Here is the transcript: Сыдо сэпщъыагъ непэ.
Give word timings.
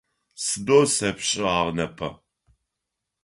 Сыдо 0.43 0.79
сэпщъыагъ 0.95 1.69
непэ. 1.77 2.09